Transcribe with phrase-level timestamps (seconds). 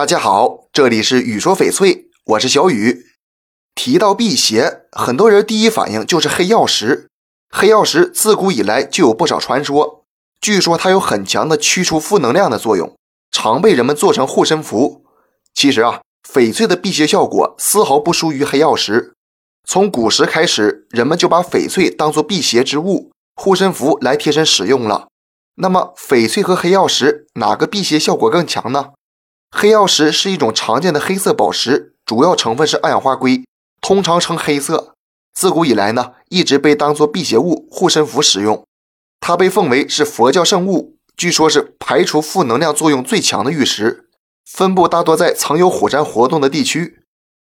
[0.00, 3.04] 大家好，这里是雨说翡翠，我是小雨。
[3.74, 7.10] 提到辟邪，很多人第一反应就是黑曜石。
[7.50, 10.06] 黑曜石自古以来就有不少传说，
[10.40, 12.96] 据说它有很强的驱除负能量的作用，
[13.30, 15.04] 常被人们做成护身符。
[15.52, 19.12] 其实啊，翡翠的辟邪效果丝毫不输于黑曜石。
[19.68, 25.08] 从古时开始，人们就把翡翠当作辟邪之物、护身符来贴身使用了。
[25.56, 28.92] 那么，翡翠和黑曜石哪个辟邪效果更强呢？
[29.50, 33.44] 黑曜石是一种常见的黑色宝石，主要成分是二氧化硅，
[33.80, 34.94] 通常称黑色。
[35.34, 38.64] 自古以来呢，一直被当作辟邪物、护身符使用。
[39.20, 44.06] 它被奉为是佛教圣物，据说是排除负能量作用最强的玉石。
[44.48, 47.00] 分布大多在曾有火山活动的地区。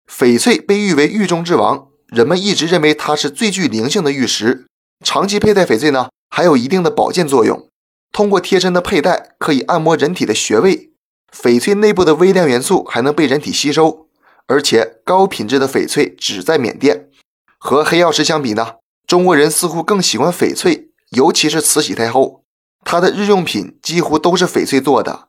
[0.09, 4.65] 翡翠被誉为玉中之王，人们一直认为它是最具灵性的玉石。
[5.03, 7.69] 长期佩戴翡翠呢，还有一定的保健作用。
[8.11, 10.90] 通过贴身的佩戴，可以按摩人体的穴位。
[11.31, 14.07] 翡翠内部的微量元素还能被人体吸收，
[14.47, 17.09] 而且高品质的翡翠只在缅甸。
[17.57, 18.75] 和黑曜石相比呢，
[19.07, 22.43] 中国人似乎更喜欢翡翠，尤其是慈禧太后，
[22.83, 25.27] 她的日用品几乎都是翡翠做的。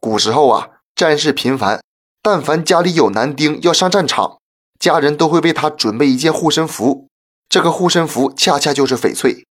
[0.00, 1.80] 古时候啊，战事频繁，
[2.22, 4.38] 但凡家里有男丁要上战场，
[4.78, 7.08] 家人都会为他准备一件护身符，
[7.48, 9.46] 这个护身符恰恰就是翡翠。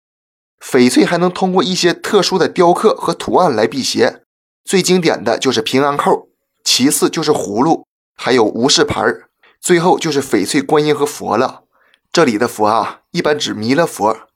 [0.59, 4.22] 翡翠还能通过一些特殊的雕刻和图案来辟邪。
[4.65, 6.29] 最经典的就是平安扣，
[6.63, 11.63] 其次就是葫芦，还有无事牌儿，最后就是翡翠观音和佛了。
[12.11, 14.27] 这里的佛啊，一般指弥勒佛。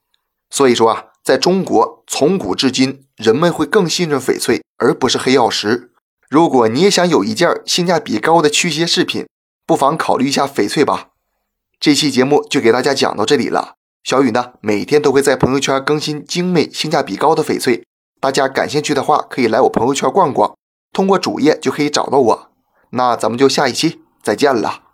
[0.50, 5.92] 所以说啊，在中国从古至今，人们会更信任翡翠，而不是黑曜石。
[6.30, 9.28] 如果你也想有一件性价比高的驱邪饰品，
[9.66, 11.09] 不妨考虑一下翡翠吧。
[11.80, 13.75] 这期节目就给大家讲到这里了。
[14.03, 17.83] 小雨呢，每天都会在朋友圈更新精美、性价比高的翡翠。
[18.20, 20.56] 大家感兴趣的话，可以来我朋友圈逛逛，
[20.92, 22.50] 通过主页就可以找到我。
[22.90, 24.87] 那咱们就下一期再见了。